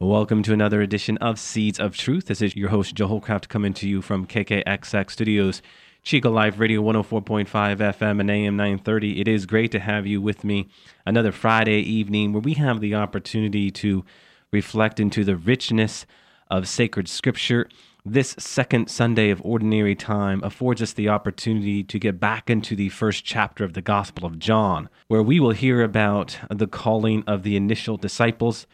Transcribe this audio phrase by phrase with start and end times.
[0.00, 2.26] Welcome to another edition of Seeds of Truth.
[2.26, 5.60] This is your host, Joe Hollcraft, coming to you from KKXX Studios,
[6.04, 9.20] Chico Live Radio 104.5 FM and AM 930.
[9.20, 10.68] It is great to have you with me
[11.04, 14.04] another Friday evening where we have the opportunity to
[14.52, 16.06] reflect into the richness
[16.48, 17.68] of sacred scripture.
[18.06, 22.90] This second Sunday of Ordinary Time affords us the opportunity to get back into the
[22.90, 27.42] first chapter of the Gospel of John, where we will hear about the calling of
[27.42, 28.68] the initial disciples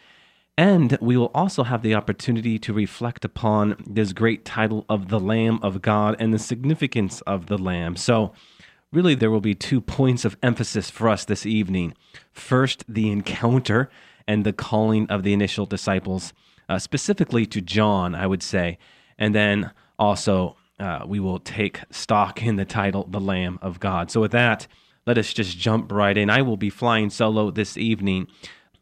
[0.57, 5.19] and we will also have the opportunity to reflect upon this great title of the
[5.19, 7.97] Lamb of God and the significance of the Lamb.
[7.97, 8.33] So,
[8.93, 11.95] really, there will be two points of emphasis for us this evening.
[12.31, 13.91] First, the encounter
[14.29, 16.33] and the calling of the initial disciples,
[16.69, 18.79] uh, specifically to John, I would say.
[19.19, 24.13] And then also, uh, we will take stock in the title, The Lamb of God.
[24.13, 24.69] So, with that,
[25.05, 26.31] let us just jump right in.
[26.31, 28.29] I will be flying solo this evening.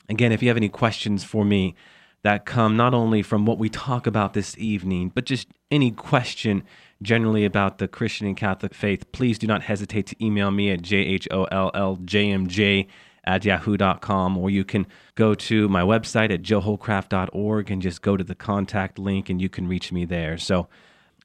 [0.08, 1.75] Again, if you have any questions for me
[2.22, 6.62] that come not only from what we talk about this evening, but just any question
[7.03, 10.83] generally about the Christian and Catholic faith, please do not hesitate to email me at
[10.83, 12.86] jholljmj
[13.25, 18.25] at yahoo.com, or you can go to my website at joehollcraft.org and just go to
[18.25, 20.37] the contact link and you can reach me there.
[20.39, 20.69] So,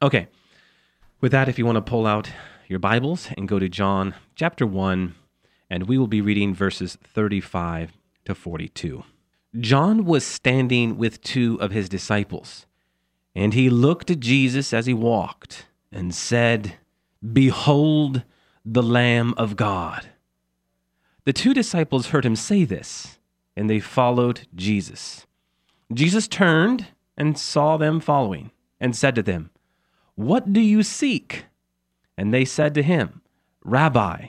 [0.01, 0.27] okay.
[1.19, 2.29] With that, if you want to pull out
[2.67, 5.15] your Bibles and go to John chapter 1,
[5.69, 7.93] and we will be reading verses 35
[8.27, 9.05] to 42.
[9.57, 12.65] John was standing with two of his disciples,
[13.33, 16.75] and he looked at Jesus as he walked and said,
[17.33, 18.23] Behold
[18.65, 20.09] the Lamb of God.
[21.23, 23.17] The two disciples heard him say this,
[23.55, 25.25] and they followed Jesus.
[25.93, 29.51] Jesus turned and saw them following, and said to them,
[30.15, 31.45] What do you seek?
[32.17, 33.21] And they said to him,
[33.63, 34.27] Rabbi,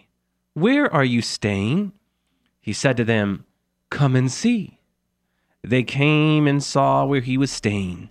[0.54, 1.92] where are you staying?
[2.60, 3.44] He said to them,
[3.90, 4.80] Come and see.
[5.62, 8.10] They came and saw where he was staying,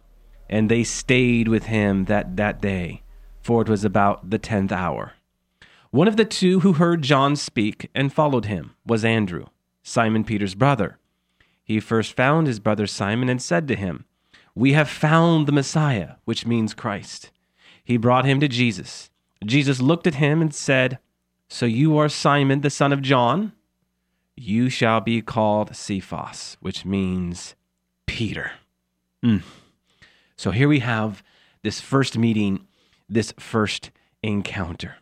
[0.49, 3.03] and they stayed with him that, that day,
[3.41, 5.13] for it was about the tenth hour.
[5.91, 9.45] One of the two who heard John speak and followed him was Andrew,
[9.83, 10.97] Simon Peter's brother.
[11.63, 14.05] He first found his brother Simon and said to him,
[14.53, 17.31] We have found the Messiah, which means Christ.
[17.83, 19.09] He brought him to Jesus.
[19.45, 20.99] Jesus looked at him and said,
[21.47, 23.53] So you are Simon, the son of John?
[24.37, 27.55] You shall be called Cephas, which means
[28.05, 28.51] Peter.
[29.25, 29.41] Mm.
[30.37, 31.23] So here we have
[31.63, 32.67] this first meeting,
[33.09, 33.89] this first
[34.21, 34.97] encounter.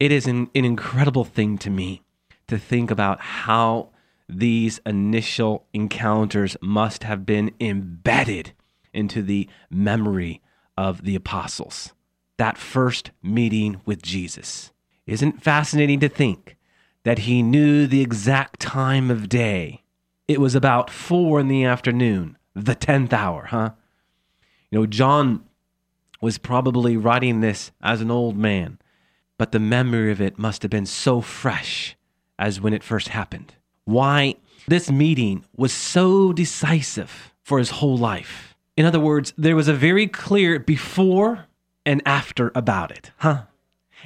[0.00, 2.02] it is an, an incredible thing to me
[2.46, 3.90] to think about how
[4.28, 8.52] these initial encounters must have been embedded
[8.94, 10.40] into the memory
[10.78, 11.92] of the apostles.
[12.38, 14.72] That first meeting with Jesus.
[15.04, 16.56] Isn't fascinating to think
[17.04, 19.82] that he knew the exact time of day.
[20.28, 23.70] It was about four in the afternoon, the 10th hour, huh?
[24.70, 25.44] You know, John
[26.20, 28.78] was probably writing this as an old man,
[29.36, 31.96] but the memory of it must have been so fresh
[32.38, 33.54] as when it first happened.
[33.84, 34.36] Why
[34.68, 38.54] this meeting was so decisive for his whole life.
[38.76, 41.46] In other words, there was a very clear before
[41.84, 43.42] and after about it, huh?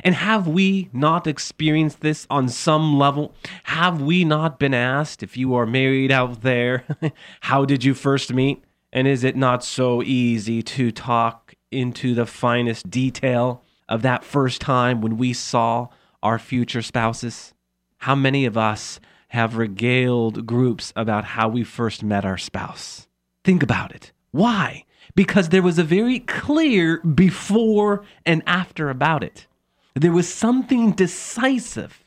[0.04, 3.34] And have we not experienced this on some level?
[3.64, 6.84] Have we not been asked if you are married out there,
[7.40, 8.62] how did you first meet?
[8.92, 14.60] And is it not so easy to talk into the finest detail of that first
[14.60, 15.88] time when we saw
[16.22, 17.52] our future spouses?
[17.98, 23.08] How many of us have regaled groups about how we first met our spouse?
[23.44, 24.12] Think about it.
[24.30, 24.84] Why?
[25.14, 29.46] Because there was a very clear before and after about it.
[29.96, 32.04] There was something decisive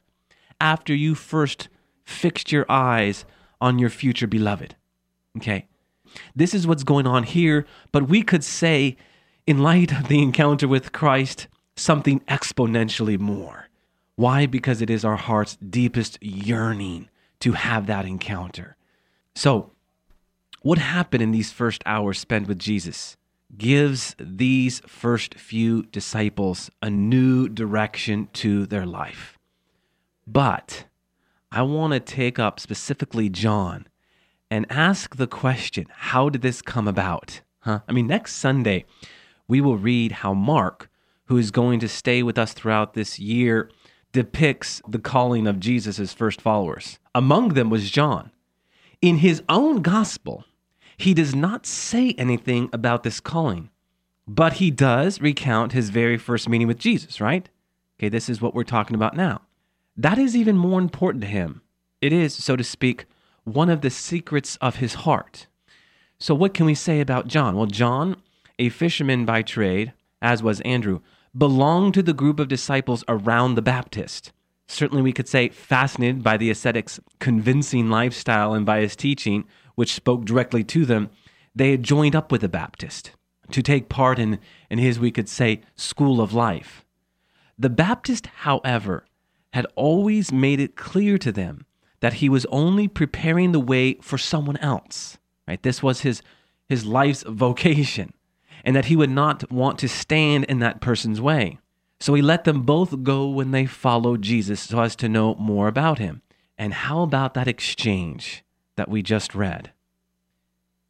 [0.61, 1.69] after you first
[2.05, 3.25] fixed your eyes
[3.59, 4.75] on your future beloved.
[5.37, 5.65] Okay?
[6.35, 8.95] This is what's going on here, but we could say,
[9.47, 13.69] in light of the encounter with Christ, something exponentially more.
[14.15, 14.45] Why?
[14.45, 17.09] Because it is our heart's deepest yearning
[17.39, 18.75] to have that encounter.
[19.33, 19.71] So,
[20.61, 23.17] what happened in these first hours spent with Jesus?
[23.57, 29.37] Gives these first few disciples a new direction to their life.
[30.27, 30.85] But
[31.51, 33.87] I want to take up specifically John
[34.51, 37.41] and ask the question how did this come about?
[37.61, 37.79] Huh?
[37.87, 38.85] I mean, next Sunday,
[39.47, 40.89] we will read how Mark,
[41.25, 43.69] who is going to stay with us throughout this year,
[44.11, 46.99] depicts the calling of Jesus' first followers.
[47.13, 48.31] Among them was John.
[49.01, 50.45] In his own gospel,
[50.99, 53.69] he does not say anything about this calling,
[54.27, 57.47] but he does recount his very first meeting with Jesus, right?
[57.97, 59.41] Okay, this is what we're talking about now.
[59.95, 61.61] That is even more important to him.
[62.01, 63.05] It is, so to speak,
[63.45, 65.47] one of the secrets of his heart.
[66.19, 67.55] So, what can we say about John?
[67.55, 68.17] Well, John,
[68.57, 70.99] a fisherman by trade, as was Andrew,
[71.37, 74.33] belonged to the group of disciples around the Baptist.
[74.67, 79.45] Certainly, we could say fascinated by the ascetic's convincing lifestyle and by his teaching,
[79.79, 81.09] which spoke directly to them,
[81.55, 83.11] they had joined up with the Baptist
[83.49, 84.37] to take part in,
[84.69, 86.83] in his, we could say, school of life.
[87.57, 89.05] The Baptist, however,
[89.53, 91.65] had always made it clear to them
[92.01, 95.17] that he was only preparing the way for someone else.
[95.47, 95.63] Right?
[95.63, 96.21] This was his
[96.67, 98.11] his life's vocation,
[98.65, 101.57] and that he would not want to stand in that person's way.
[102.01, 105.69] So he let them both go when they followed Jesus so as to know more
[105.69, 106.21] about him.
[106.57, 108.43] And how about that exchange
[108.79, 109.73] that we just read?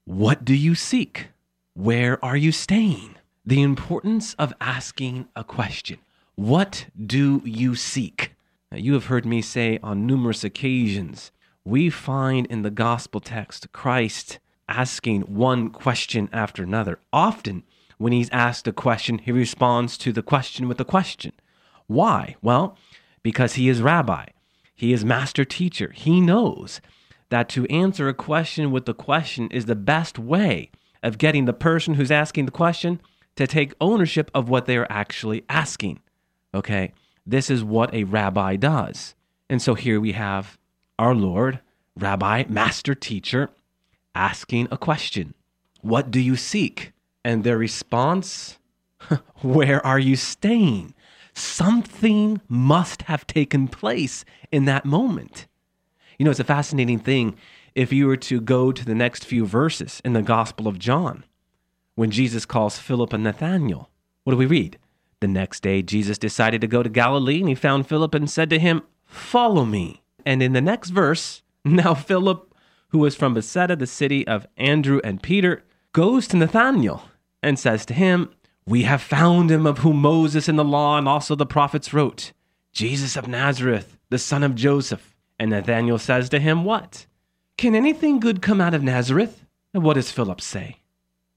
[0.06, 1.30] What do you seek?
[1.74, 3.16] Where are you staying?
[3.44, 5.98] The importance of asking a question.
[6.36, 8.36] What do you seek?
[8.72, 11.32] Now, you have heard me say on numerous occasions,
[11.66, 14.38] we find in the gospel text Christ
[14.68, 17.00] asking one question after another.
[17.12, 17.64] Often,
[17.98, 21.32] when he's asked a question, he responds to the question with a question.
[21.88, 22.36] Why?
[22.44, 22.78] Well,
[23.24, 24.28] because he is rabbi,
[24.76, 25.92] he is master teacher.
[25.96, 26.82] He knows
[27.30, 30.72] that to answer a question with the question is the best way
[31.02, 33.00] of getting the person who's asking the question
[33.36, 36.00] to take ownership of what they are actually asking.
[36.54, 36.92] Okay?
[37.26, 39.16] This is what a rabbi does.
[39.50, 40.58] And so here we have
[40.98, 41.60] our Lord,
[41.96, 43.50] rabbi, master teacher,
[44.14, 45.34] asking a question
[45.82, 46.92] What do you seek?
[47.24, 48.58] And their response,
[49.42, 50.94] Where are you staying?
[51.34, 55.48] Something must have taken place in that moment.
[56.20, 57.38] You know, it's a fascinating thing
[57.76, 61.24] if you were to go to the next few verses in the Gospel of John,
[61.96, 63.90] when Jesus calls Philip and Nathanael.
[64.26, 64.78] What do we read?
[65.22, 68.50] The next day, Jesus decided to go to Galilee, and he found Philip and said
[68.50, 70.02] to him, Follow me.
[70.26, 72.54] And in the next verse, now Philip,
[72.90, 75.64] who was from Bethsaida, the city of Andrew and Peter,
[75.94, 77.10] goes to Nathanael
[77.42, 78.30] and says to him,
[78.66, 82.34] We have found him of whom Moses in the law and also the prophets wrote,
[82.74, 85.16] Jesus of Nazareth, the son of Joseph.
[85.40, 87.06] And Nathanael says to him, What?
[87.58, 89.46] Can anything good come out of Nazareth?
[89.74, 90.78] And what does Philip say?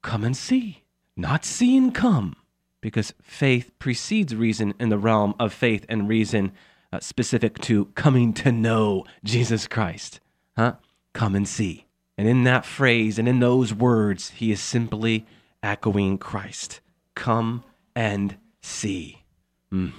[0.01, 0.83] Come and see.
[1.15, 2.35] Not see and come
[2.81, 6.51] because faith precedes reason in the realm of faith and reason
[6.91, 10.19] uh, specific to coming to know Jesus Christ.
[10.57, 10.73] Huh?
[11.13, 11.85] Come and see.
[12.17, 15.25] And in that phrase and in those words, he is simply
[15.63, 16.81] echoing Christ.
[17.15, 17.63] Come
[17.95, 19.23] and see.
[19.71, 19.93] Mm.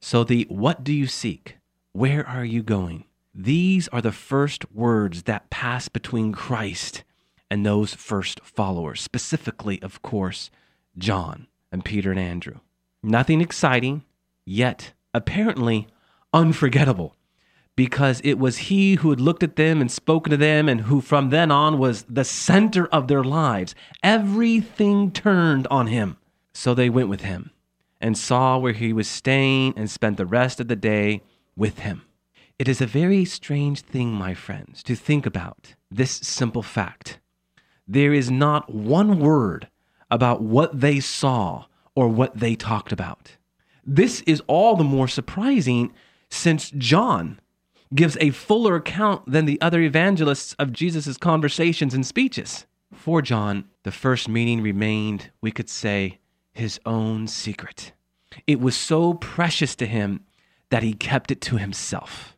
[0.00, 1.56] So, the what do you seek?
[1.92, 3.04] Where are you going?
[3.38, 7.04] These are the first words that pass between Christ
[7.50, 10.50] and those first followers, specifically, of course,
[10.96, 12.60] John and Peter and Andrew.
[13.02, 14.04] Nothing exciting,
[14.46, 15.86] yet apparently
[16.32, 17.14] unforgettable,
[17.76, 21.02] because it was he who had looked at them and spoken to them, and who
[21.02, 23.74] from then on was the center of their lives.
[24.02, 26.16] Everything turned on him.
[26.54, 27.50] So they went with him
[28.00, 31.20] and saw where he was staying and spent the rest of the day
[31.54, 32.05] with him.
[32.58, 37.18] It is a very strange thing, my friends, to think about this simple fact.
[37.86, 39.68] There is not one word
[40.10, 43.36] about what they saw or what they talked about.
[43.84, 45.92] This is all the more surprising
[46.30, 47.40] since John
[47.94, 52.64] gives a fuller account than the other evangelists of Jesus' conversations and speeches.
[52.90, 56.20] For John, the first meeting remained, we could say,
[56.54, 57.92] his own secret.
[58.46, 60.24] It was so precious to him
[60.70, 62.35] that he kept it to himself.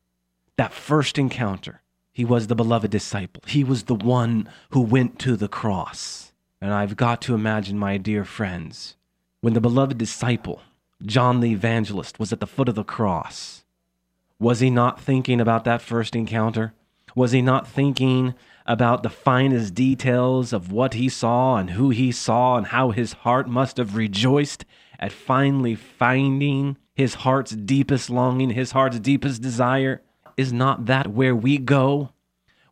[0.59, 3.45] That first encounter, he was the beloved disciple.
[3.47, 6.33] He was the one who went to the cross.
[6.61, 8.97] And I've got to imagine, my dear friends,
[9.41, 10.61] when the beloved disciple,
[11.07, 13.63] John the Evangelist, was at the foot of the cross,
[14.41, 16.75] was he not thinking about that first encounter?
[17.15, 18.35] Was he not thinking
[18.67, 23.13] about the finest details of what he saw and who he saw and how his
[23.13, 24.65] heart must have rejoiced
[24.99, 30.03] at finally finding his heart's deepest longing, his heart's deepest desire?
[30.39, 32.11] Is not that where we go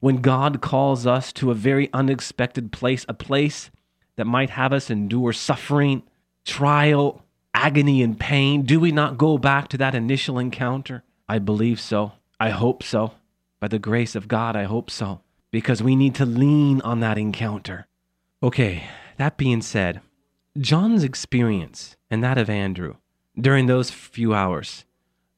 [0.01, 3.73] when God calls us to a very unexpected place, a place
[4.15, 6.05] that might have us endure suffering,
[6.45, 8.63] trial, agony, and pain?
[8.63, 11.03] Do we not go back to that initial encounter?
[11.29, 12.13] I believe so.
[12.39, 13.15] I hope so.
[13.59, 15.23] By the grace of God, I hope so.
[15.51, 17.89] Because we need to lean on that encounter.
[18.45, 18.85] Okay,
[19.17, 20.01] that being said,
[20.57, 22.95] John's experience and that of Andrew
[23.37, 24.85] during those few hours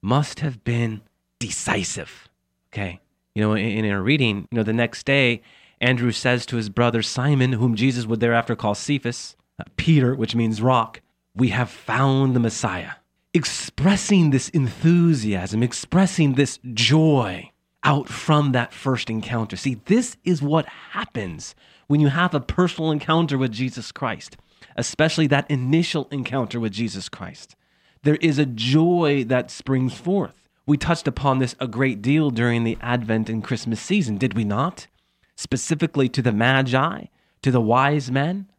[0.03, 1.01] must have been
[1.39, 2.29] decisive.
[2.73, 3.01] Okay.
[3.35, 5.43] You know, in, in our reading, you know, the next day,
[5.81, 10.35] Andrew says to his brother Simon, whom Jesus would thereafter call Cephas, uh, Peter, which
[10.35, 11.01] means rock,
[11.35, 12.93] we have found the Messiah.
[13.33, 17.51] Expressing this enthusiasm, expressing this joy
[17.85, 19.57] out from that first encounter.
[19.57, 21.55] See, this is what happens
[21.87, 24.37] when you have a personal encounter with Jesus Christ,
[24.77, 27.55] especially that initial encounter with Jesus Christ.
[28.03, 30.48] There is a joy that springs forth.
[30.69, 34.45] We touched upon this a great deal during the Advent and Christmas season, did we
[34.45, 34.87] not?
[35.35, 37.07] Specifically to the Magi,
[37.41, 38.51] to the wise men.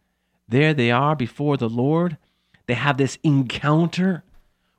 [0.48, 2.18] There they are before the Lord.
[2.66, 4.24] They have this encounter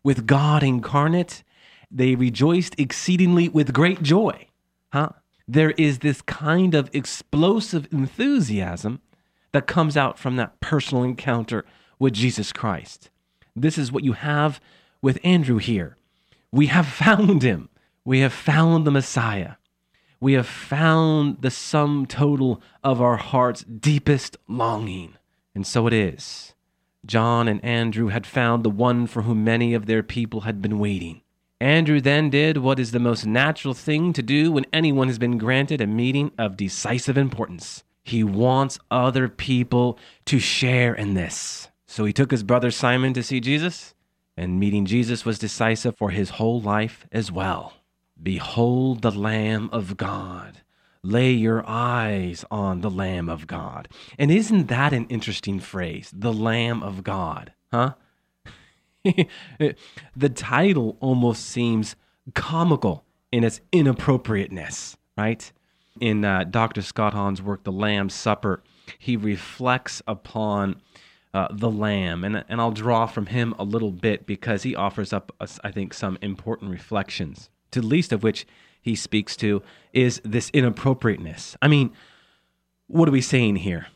[0.02, 1.44] with God incarnate.
[1.88, 4.48] They rejoiced exceedingly with great joy.
[4.92, 5.10] Huh?
[5.46, 9.02] There is this kind of explosive enthusiasm
[9.52, 11.64] that comes out from that personal encounter
[11.96, 13.08] with Jesus Christ.
[13.54, 14.60] This is what you have
[15.00, 15.96] with Andrew here.
[16.52, 17.68] We have found him.
[18.04, 19.54] We have found the Messiah.
[20.20, 25.14] We have found the sum total of our heart's deepest longing.
[25.54, 26.54] And so it is.
[27.06, 30.78] John and Andrew had found the one for whom many of their people had been
[30.78, 31.22] waiting.
[31.60, 35.38] Andrew then did what is the most natural thing to do when anyone has been
[35.38, 37.84] granted a meeting of decisive importance.
[38.02, 41.68] He wants other people to share in this.
[41.86, 43.94] So he took his brother Simon to see Jesus,
[44.36, 47.74] and meeting Jesus was decisive for his whole life as well.
[48.22, 50.62] Behold the Lamb of God.
[51.02, 53.88] Lay your eyes on the Lamb of God.
[54.18, 56.12] And isn't that an interesting phrase?
[56.14, 57.94] The Lamb of God, huh?
[60.16, 61.96] the title almost seems
[62.34, 65.50] comical in its inappropriateness, right?
[66.00, 66.82] In uh, Dr.
[66.82, 68.62] Scott Hahn's work, The Lamb's Supper,
[68.98, 70.80] he reflects upon
[71.32, 75.12] uh, the Lamb, and, and I'll draw from him a little bit because he offers
[75.12, 75.32] up,
[75.62, 78.46] I think, some important reflections, to the least of which
[78.80, 81.56] he speaks to is this inappropriateness.
[81.62, 81.92] I mean,
[82.86, 83.86] what are we saying here?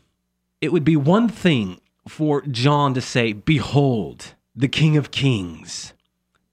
[0.61, 5.93] It would be one thing for John to say, Behold, the King of Kings.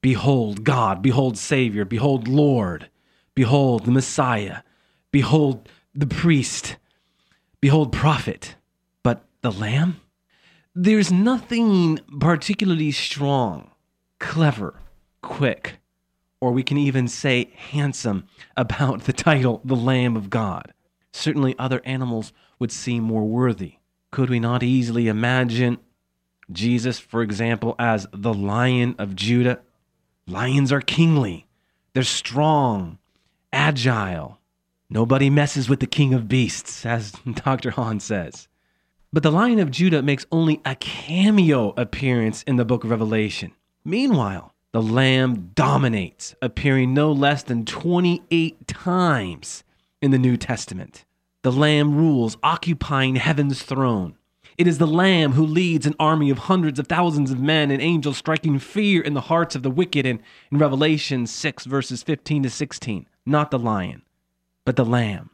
[0.01, 2.89] Behold God, behold Savior, behold Lord,
[3.35, 4.57] behold the Messiah,
[5.11, 6.75] behold the priest,
[7.61, 8.55] behold prophet.
[9.01, 10.01] But the Lamb?
[10.75, 13.71] There's nothing particularly strong,
[14.19, 14.79] clever,
[15.21, 15.77] quick,
[16.41, 18.25] or we can even say handsome
[18.57, 20.73] about the title, the Lamb of God.
[21.11, 23.75] Certainly other animals would seem more worthy.
[24.11, 25.77] Could we not easily imagine
[26.51, 29.61] Jesus, for example, as the Lion of Judah.
[30.27, 31.47] Lions are kingly,
[31.93, 32.97] they're strong,
[33.51, 34.39] agile.
[34.89, 37.71] Nobody messes with the king of beasts, as Dr.
[37.71, 38.47] Hahn says.
[39.13, 43.51] But the Lion of Judah makes only a cameo appearance in the book of Revelation.
[43.85, 49.63] Meanwhile, the Lamb dominates, appearing no less than 28 times
[50.01, 51.05] in the New Testament.
[51.43, 54.17] The Lamb rules, occupying heaven's throne.
[54.57, 57.83] It is the Lamb who leads an army of hundreds of thousands of men and
[57.83, 62.41] angels, striking fear in the hearts of the wicked in, in Revelation 6, verses 15
[62.43, 63.07] to 16.
[63.27, 64.01] Not the lion,
[64.65, 65.29] but the Lamb.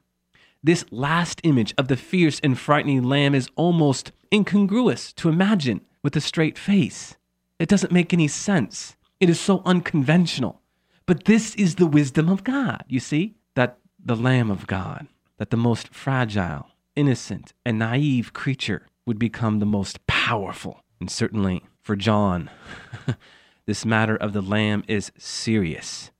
[0.61, 6.15] This last image of the fierce and frightening Lamb is almost incongruous to imagine with
[6.17, 7.15] a straight face.
[7.59, 8.97] It doesn't make any sense.
[9.21, 10.61] It is so unconventional.
[11.05, 13.35] But this is the wisdom of God, you see?
[13.55, 19.59] That the Lamb of God, that the most fragile, innocent, and naive creature would become
[19.59, 20.83] the most powerful.
[20.99, 22.49] And certainly for John,
[23.65, 26.11] this matter of the lamb is serious.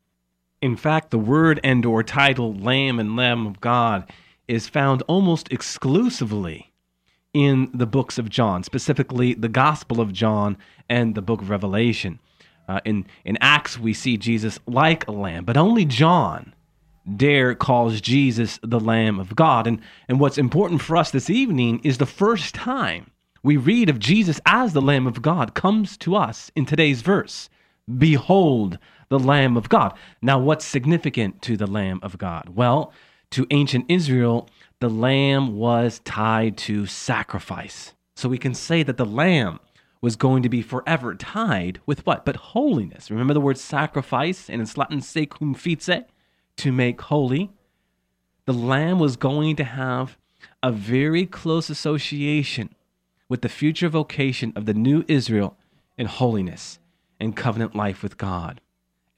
[0.62, 4.10] In fact, the word and or title lamb and lamb of God
[4.50, 6.72] is found almost exclusively
[7.34, 10.58] in the books of John, specifically the Gospel of John
[10.90, 12.20] and the book of Revelation.
[12.68, 16.54] Uh, in, in Acts, we see Jesus like a lamb, but only John
[17.16, 19.68] dare calls Jesus the Lamb of God.
[19.68, 24.00] And, and what's important for us this evening is the first time we read of
[24.00, 27.50] Jesus as the Lamb of God comes to us in today's verse.
[27.98, 28.78] Behold
[29.10, 29.94] the Lamb of God.
[30.22, 32.50] Now, what's significant to the Lamb of God?
[32.50, 32.94] Well,
[33.32, 37.94] to ancient Israel, the lamb was tied to sacrifice.
[38.16, 39.60] So we can say that the lamb
[40.02, 42.26] was going to be forever tied with what?
[42.26, 43.12] But holiness.
[43.12, 46.06] Remember the word sacrifice, and it's Latin secumfice,
[46.58, 47.52] to make holy,
[48.46, 50.18] the lamb was going to have
[50.64, 52.74] a very close association
[53.30, 55.58] with the future vocation of the new Israel
[55.98, 56.80] in holiness
[57.20, 58.60] and covenant life with God.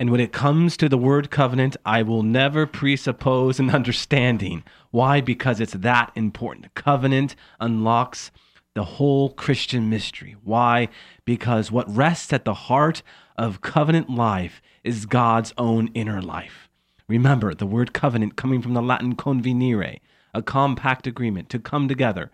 [0.01, 4.63] And when it comes to the word covenant, I will never presuppose an understanding.
[4.89, 5.22] Why?
[5.22, 6.74] Because it's that important.
[6.74, 8.31] Covenant unlocks
[8.74, 10.36] the whole Christian mystery.
[10.43, 10.89] Why?
[11.24, 13.03] Because what rests at the heart
[13.38, 16.67] of covenant life is God's own inner life.
[17.08, 20.00] Remember the word covenant coming from the Latin convenire,
[20.34, 22.31] a compact agreement, to come together.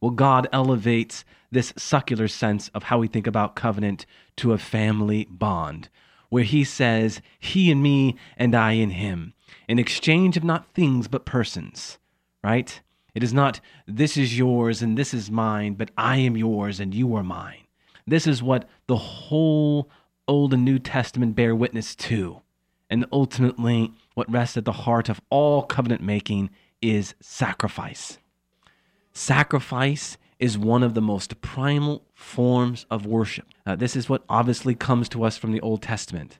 [0.00, 4.04] Well, God elevates this secular sense of how we think about covenant
[4.38, 5.88] to a family bond,
[6.34, 9.34] where He says, He in me and I in Him,
[9.68, 11.98] in exchange of not things but persons,
[12.42, 12.80] right?
[13.14, 16.92] It is not, this is yours and this is mine, but I am yours and
[16.92, 17.68] you are mine.
[18.04, 19.88] This is what the whole
[20.26, 22.40] Old and New Testament bear witness to.
[22.90, 26.50] And ultimately, what rests at the heart of all covenant making
[26.82, 28.18] is sacrifice.
[29.12, 33.46] Sacrifice is one of the most primal forms of worship.
[33.66, 36.38] Uh, this is what obviously comes to us from the Old Testament.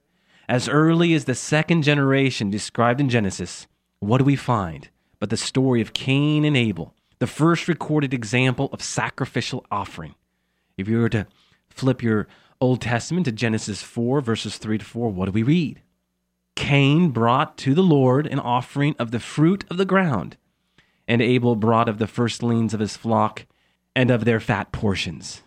[0.49, 3.67] As early as the second generation described in Genesis,
[3.99, 4.89] what do we find?
[5.25, 10.15] but the story of Cain and Abel, the first recorded example of sacrificial offering.
[10.77, 11.27] If you were to
[11.71, 12.29] flip your
[12.61, 15.81] Old Testament to Genesis 4, verses 3 to 4, what do we read?
[16.57, 20.37] Cain brought to the Lord an offering of the fruit of the ground,
[21.09, 23.47] and Abel brought of the firstlings of his flock
[23.95, 25.43] and of their fat portions.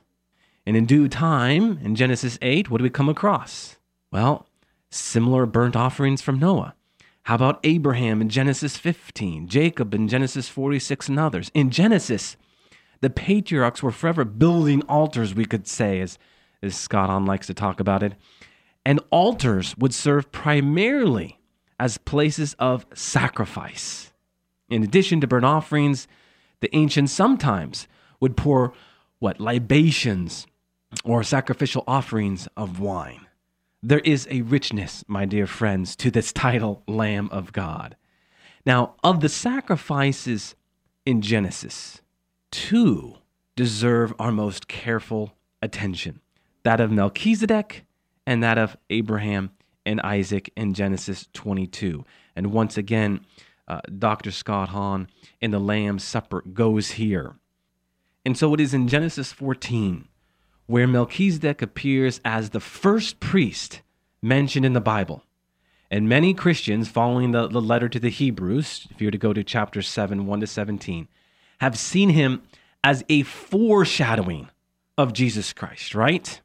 [0.65, 3.77] And in due time, in Genesis 8, what do we come across?
[4.11, 4.47] Well,
[4.89, 6.75] similar burnt offerings from Noah.
[7.23, 11.51] How about Abraham in Genesis 15, Jacob in Genesis 46, and others?
[11.53, 12.37] In Genesis,
[13.01, 16.17] the patriarchs were forever building altars, we could say, as,
[16.63, 18.13] as Scott Hahn likes to talk about it.
[18.85, 21.39] And altars would serve primarily
[21.79, 24.13] as places of sacrifice.
[24.69, 26.07] In addition to burnt offerings,
[26.61, 27.87] the ancients sometimes
[28.19, 28.73] would pour
[29.19, 30.47] what libations
[31.03, 33.27] or sacrificial offerings of wine.
[33.83, 37.95] There is a richness, my dear friends, to this title, Lamb of God.
[38.65, 40.55] Now, of the sacrifices
[41.05, 42.01] in Genesis,
[42.51, 43.17] two
[43.55, 46.21] deserve our most careful attention
[46.63, 47.85] that of Melchizedek
[48.25, 49.51] and that of Abraham
[49.85, 52.03] and Isaac in Genesis 22.
[52.35, 53.21] And once again,
[53.69, 54.31] uh, Dr.
[54.31, 55.07] Scott Hahn
[55.39, 57.37] in the Lamb's Supper goes here.
[58.27, 60.05] And so it is in Genesis 14
[60.65, 63.79] where Melchizedek appears as the first priest
[64.21, 65.23] mentioned in the Bible.
[65.89, 69.31] And many Christians, following the, the letter to the Hebrews, if you were to go
[69.31, 71.07] to chapter 7, 1 to 17,
[71.61, 72.43] have seen him
[72.83, 74.49] as a foreshadowing
[74.97, 76.41] of Jesus Christ, right?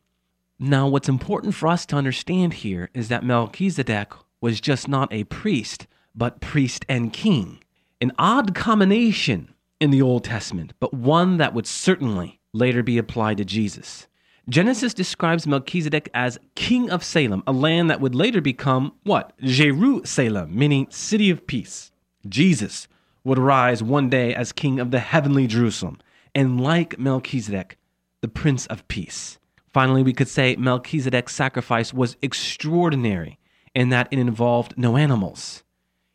[0.60, 5.24] Now, what's important for us to understand here is that Melchizedek was just not a
[5.24, 7.58] priest, but priest and king.
[8.00, 13.38] An odd combination in the Old Testament, but one that would certainly later be applied
[13.38, 14.06] to Jesus.
[14.48, 19.32] Genesis describes Melchizedek as king of Salem, a land that would later become what?
[19.40, 21.90] Jerusalem, meaning city of peace.
[22.28, 22.86] Jesus
[23.24, 25.98] would rise one day as king of the heavenly Jerusalem,
[26.32, 27.76] and like Melchizedek,
[28.20, 29.40] the prince of peace.
[29.72, 33.40] Finally, we could say Melchizedek's sacrifice was extraordinary
[33.74, 35.64] in that it involved no animals.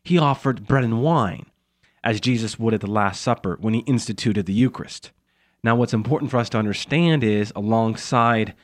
[0.04, 1.44] He offered bread and wine,
[2.04, 5.10] as Jesus would at the Last Supper when he instituted the Eucharist.
[5.62, 8.54] Now, what's important for us to understand is, alongside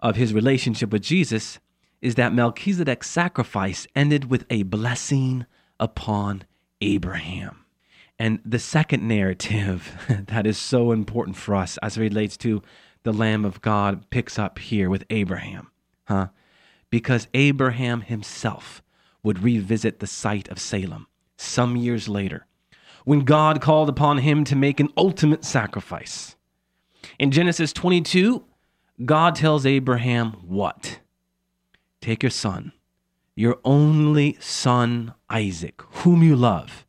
[0.00, 1.58] of his relationship with Jesus,
[2.00, 5.46] is that Melchizedek's sacrifice ended with a blessing
[5.80, 6.44] upon
[6.80, 7.64] Abraham.
[8.18, 9.96] And the second narrative
[10.28, 12.62] that is so important for us as it relates to
[13.04, 15.70] the Lamb of God picks up here with Abraham,
[16.04, 16.28] huh?
[16.90, 18.82] Because Abraham himself
[19.22, 22.46] would revisit the site of Salem some years later
[23.04, 26.36] when God called upon him to make an ultimate sacrifice.
[27.18, 28.44] In Genesis 22,
[29.04, 31.00] God tells Abraham what?
[32.00, 32.72] Take your son,
[33.34, 36.86] your only son Isaac, whom you love,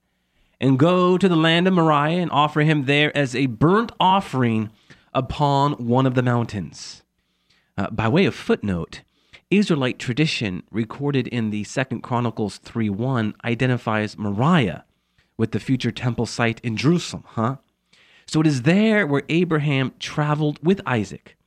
[0.59, 4.71] and go to the land of Moriah and offer him there as a burnt offering
[5.13, 7.03] upon one of the mountains.
[7.77, 9.01] Uh, by way of footnote,
[9.49, 14.85] Israelite tradition recorded in the Second Chronicles 3:1 identifies Moriah
[15.37, 17.57] with the future temple site in Jerusalem, huh?
[18.25, 21.37] So it is there where Abraham traveled with Isaac,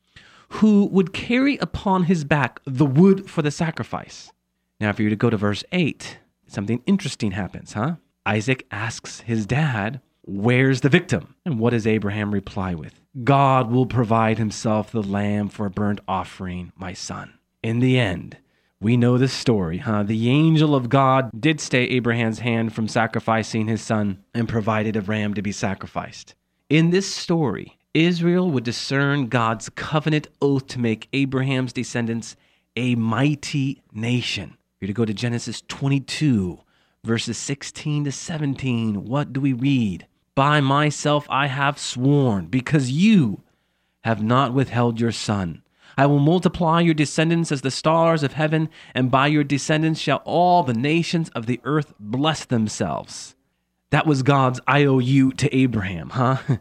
[0.49, 4.33] who would carry upon his back the wood for the sacrifice.
[4.81, 7.97] Now, if you were to go to verse 8, something interesting happens, huh?
[8.25, 11.37] Isaac asks his dad, Where's the victim?
[11.45, 13.01] And what does Abraham reply with?
[13.23, 17.35] God will provide himself the lamb for a burnt offering, my son.
[17.63, 18.37] In the end,
[18.81, 20.03] we know the story, huh?
[20.03, 25.01] The angel of God did stay Abraham's hand from sacrificing his son and provided a
[25.01, 26.35] ram to be sacrificed.
[26.69, 32.37] In this story, Israel would discern God's covenant oath to make Abraham's descendants
[32.77, 34.59] a mighty nation.
[34.81, 36.59] You're to go to Genesis 22,
[37.03, 39.07] verses 16 to 17.
[39.07, 40.07] What do we read?
[40.35, 43.41] By myself I have sworn, because you
[44.05, 45.63] have not withheld your son,
[45.97, 50.23] I will multiply your descendants as the stars of heaven, and by your descendants shall
[50.25, 53.35] all the nations of the earth bless themselves.
[53.91, 56.39] That was God's IOU to Abraham, huh?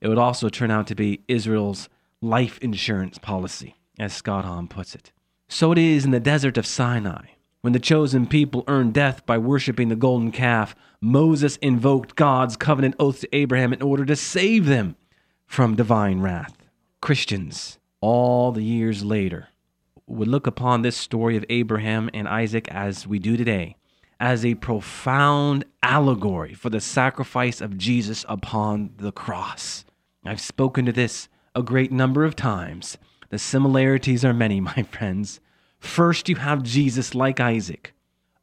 [0.00, 1.88] It would also turn out to be Israel's
[2.20, 5.12] life insurance policy, as Scott Hahn puts it.
[5.48, 7.26] So it is in the desert of Sinai.
[7.60, 12.96] When the chosen people earned death by worshiping the golden calf, Moses invoked God's covenant
[12.98, 14.96] oath to Abraham in order to save them
[15.46, 16.56] from divine wrath.
[17.00, 19.48] Christians, all the years later,
[20.06, 23.76] would look upon this story of Abraham and Isaac as we do today
[24.22, 29.84] as a profound allegory for the sacrifice of Jesus upon the cross.
[30.24, 32.98] I've spoken to this a great number of times.
[33.30, 35.40] The similarities are many, my friends.
[35.80, 37.94] First, you have Jesus like Isaac,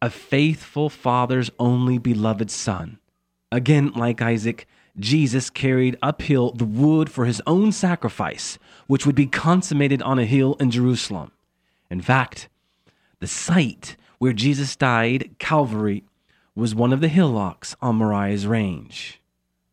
[0.02, 3.00] a faithful father's only beloved son.
[3.50, 4.68] Again, like Isaac,
[5.00, 10.26] Jesus carried uphill the wood for his own sacrifice, which would be consummated on a
[10.26, 11.32] hill in Jerusalem.
[11.92, 12.50] In fact,
[13.20, 16.04] the site where Jesus died, Calvary,
[16.56, 19.22] was one of the hillocks on Moriah's range.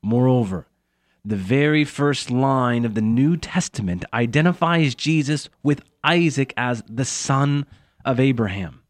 [0.02, 0.66] Moreover,
[1.24, 7.64] the very first line of the New Testament identifies Jesus with Isaac as the son
[8.04, 8.82] of Abraham.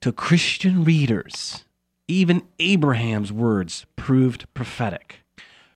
[0.00, 1.66] To Christian readers,
[2.08, 5.16] even Abraham's words proved prophetic.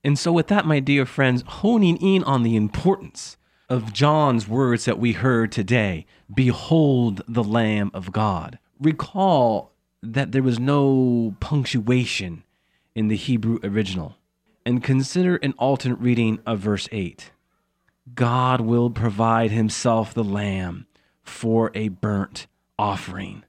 [0.02, 3.36] And so, with that, my dear friends, honing in on the importance
[3.70, 8.58] of John's words that we heard today Behold the Lamb of God.
[8.80, 12.42] Recall that there was no punctuation
[12.94, 14.16] in the Hebrew original.
[14.66, 17.30] And consider an alternate reading of verse 8
[18.14, 20.86] God will provide himself the lamb
[21.22, 22.46] for a burnt
[22.78, 23.44] offering.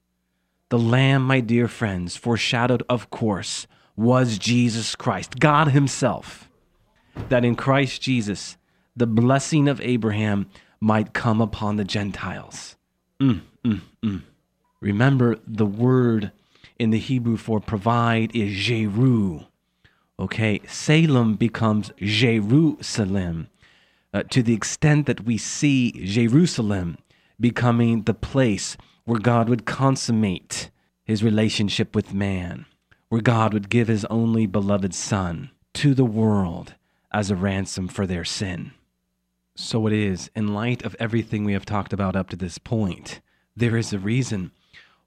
[0.69, 6.49] The lamb, my dear friends, foreshadowed, of course, was Jesus Christ, God Himself,
[7.29, 8.57] that in Christ Jesus,
[8.95, 10.47] the blessing of Abraham
[10.79, 12.75] might come upon the Gentiles.
[13.19, 14.21] Mm, mm, mm.
[14.79, 16.31] Remember, the word
[16.79, 19.41] in the Hebrew for provide is Jeru.
[20.19, 23.49] Okay, Salem becomes Jerusalem
[24.13, 26.97] uh, to the extent that we see Jerusalem
[27.39, 30.69] becoming the place where God would consummate
[31.03, 32.65] his relationship with man
[33.11, 36.75] where God would give his only beloved Son to the world
[37.11, 38.71] as a ransom for their sin.
[39.55, 43.19] So it is, in light of everything we have talked about up to this point,
[43.55, 44.51] there is a reason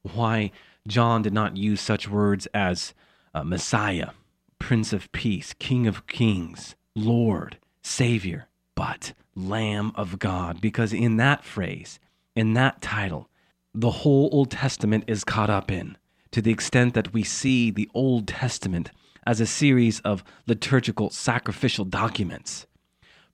[0.03, 0.51] why
[0.87, 2.93] John did not use such words as
[3.35, 4.11] uh, Messiah,
[4.59, 11.45] Prince of Peace, King of Kings, Lord, Savior, but Lamb of God, because in that
[11.45, 11.99] phrase,
[12.37, 13.29] in that title,
[13.75, 15.97] the whole Old Testament is caught up in
[16.31, 18.91] to the extent that we see the Old Testament
[19.27, 22.67] as a series of liturgical sacrificial documents.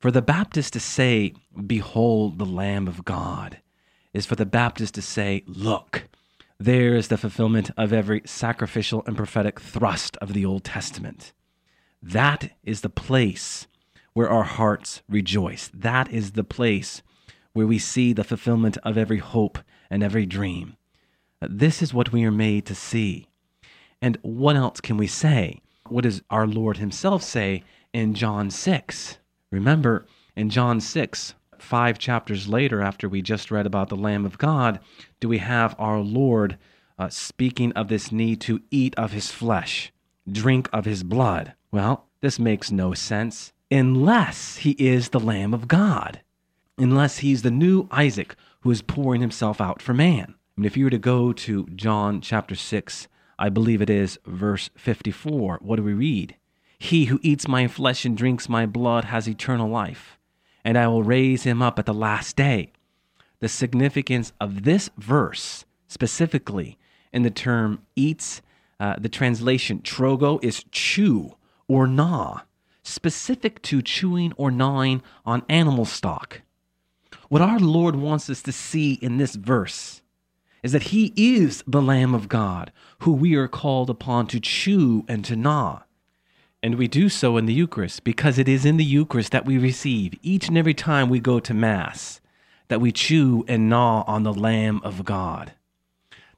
[0.01, 1.35] For the Baptist to say,
[1.67, 3.59] Behold the Lamb of God,
[4.15, 6.09] is for the Baptist to say, Look,
[6.59, 11.35] there is the fulfillment of every sacrificial and prophetic thrust of the Old Testament.
[12.03, 13.67] That is the place
[14.15, 15.71] where our hearts rejoice.
[15.75, 17.03] That is the place
[17.53, 19.59] where we see the fulfillment of every hope
[19.91, 20.79] and every dream.
[21.43, 23.29] This is what we are made to see.
[24.01, 25.61] And what else can we say?
[25.89, 29.19] What does our Lord Himself say in John 6?
[29.53, 34.39] Remember, in John 6, five chapters later, after we just read about the Lamb of
[34.39, 34.79] God,
[35.19, 36.57] do we have our Lord
[36.99, 39.93] uh, speaking of this need to eat of His flesh,
[40.31, 41.55] drink of His blood?
[41.73, 46.21] Well, this makes no sense unless He is the Lamb of God,
[46.79, 50.37] unless He's the new Isaac who is pouring Himself out for man.
[50.57, 54.71] And if you were to go to John chapter 6, I believe it is verse
[54.77, 56.37] 54, what do we read?
[56.83, 60.19] He who eats my flesh and drinks my blood has eternal life,
[60.65, 62.73] and I will raise him up at the last day.
[63.41, 66.79] The significance of this verse, specifically
[67.13, 68.41] in the term eats,
[68.81, 71.37] uh, the translation trogo is chew
[71.69, 72.41] or gnaw,
[72.83, 76.41] specific to chewing or gnawing on animal stock.
[77.29, 80.01] What our Lord wants us to see in this verse
[80.63, 85.05] is that he is the Lamb of God, who we are called upon to chew
[85.07, 85.83] and to gnaw.
[86.63, 89.57] And we do so in the Eucharist because it is in the Eucharist that we
[89.57, 92.21] receive each and every time we go to Mass,
[92.69, 95.53] that we chew and gnaw on the Lamb of God.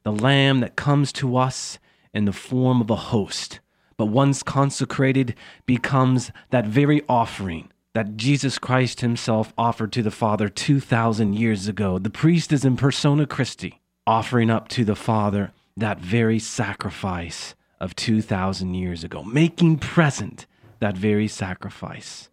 [0.03, 1.77] The Lamb that comes to us
[2.13, 3.59] in the form of a host,
[3.97, 10.49] but once consecrated becomes that very offering that Jesus Christ himself offered to the Father
[10.49, 11.99] 2,000 years ago.
[11.99, 17.95] The priest is in persona Christi offering up to the Father that very sacrifice of
[17.97, 20.45] 2,000 years ago, making present
[20.79, 22.29] that very sacrifice.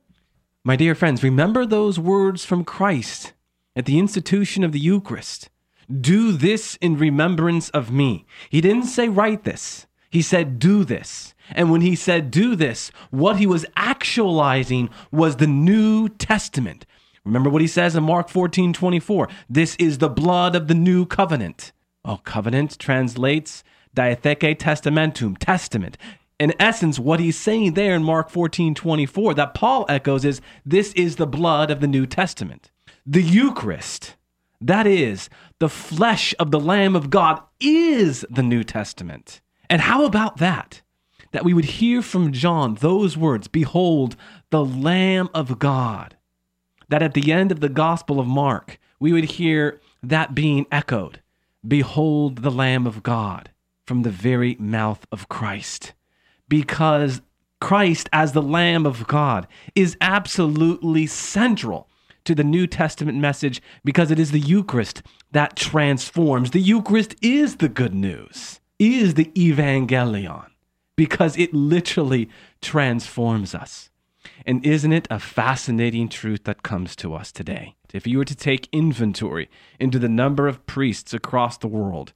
[0.64, 3.32] My dear friends, remember those words from Christ
[3.74, 5.50] at the institution of the Eucharist.
[5.90, 8.26] Do this in remembrance of me.
[8.48, 9.86] He didn't say write this.
[10.08, 11.34] He said do this.
[11.50, 16.86] And when he said do this, what he was actualizing was the New Testament.
[17.24, 19.28] Remember what he says in Mark 14 24.
[19.48, 21.72] This is the blood of the new covenant.
[22.04, 25.96] Oh, covenant translates diatheke testamentum, testament.
[26.38, 30.92] In essence, what he's saying there in Mark 14 24 that Paul echoes is this
[30.94, 32.70] is the blood of the New Testament.
[33.06, 34.16] The Eucharist,
[34.60, 39.40] that is, the flesh of the Lamb of God, is the New Testament.
[39.68, 40.82] And how about that?
[41.32, 44.16] That we would hear from John those words Behold,
[44.50, 46.16] the Lamb of God.
[46.88, 51.20] That at the end of the Gospel of Mark, we would hear that being echoed
[51.66, 53.49] Behold, the Lamb of God
[53.90, 55.94] from the very mouth of Christ.
[56.48, 57.22] Because
[57.60, 61.88] Christ, as the Lamb of God, is absolutely central
[62.22, 66.52] to the New Testament message because it is the Eucharist that transforms.
[66.52, 70.46] The Eucharist is the good news is the evangelion
[70.94, 72.28] because it literally
[72.62, 73.90] transforms us.
[74.46, 77.74] And isn't it a fascinating truth that comes to us today?
[77.92, 79.50] If you were to take inventory
[79.80, 82.12] into the number of priests across the world,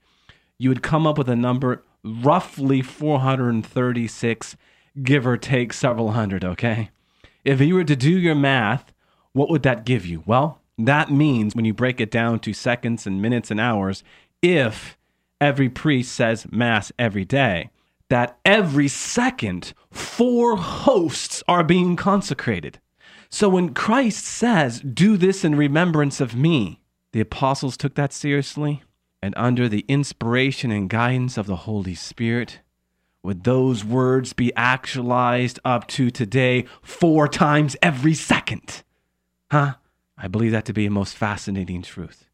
[0.58, 4.56] you would come up with a number roughly 436,
[5.02, 6.90] give or take several hundred, okay?
[7.44, 8.92] If you were to do your math,
[9.32, 10.22] what would that give you?
[10.26, 14.02] Well, that means when you break it down to seconds and minutes and hours,
[14.42, 14.96] if
[15.40, 17.70] every priest says Mass every day,
[18.08, 22.78] that every second, four hosts are being consecrated.
[23.28, 26.80] So when Christ says, Do this in remembrance of me,
[27.12, 28.83] the apostles took that seriously.
[29.24, 32.60] And under the inspiration and guidance of the Holy Spirit,
[33.22, 38.82] would those words be actualized up to today four times every second?
[39.50, 39.76] Huh?
[40.18, 42.28] I believe that to be a most fascinating truth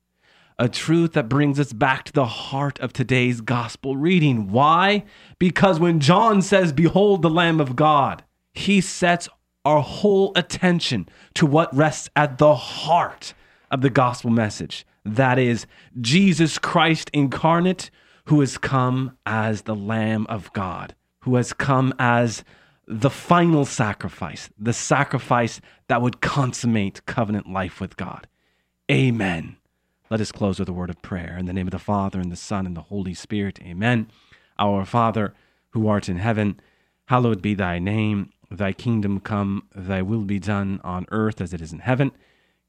[0.58, 4.50] a truth that brings us back to the heart of today's gospel reading.
[4.50, 5.04] Why?
[5.38, 9.28] Because when John says, Behold the Lamb of God, he sets
[9.64, 13.32] our whole attention to what rests at the heart
[13.70, 14.84] of the gospel message.
[15.04, 15.66] That is,
[16.00, 17.90] Jesus Christ incarnate,
[18.26, 22.44] who has come as the Lamb of God, who has come as
[22.86, 28.26] the final sacrifice, the sacrifice that would consummate covenant life with God.
[28.90, 29.56] Amen.
[30.10, 31.36] Let us close with a word of prayer.
[31.38, 33.60] In the name of the Father, and the Son, and the Holy Spirit.
[33.62, 34.10] Amen.
[34.58, 35.34] Our Father,
[35.70, 36.60] who art in heaven,
[37.06, 38.30] hallowed be thy name.
[38.50, 42.10] Thy kingdom come, thy will be done on earth as it is in heaven.